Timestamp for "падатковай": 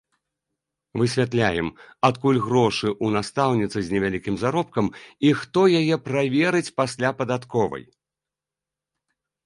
7.25-7.83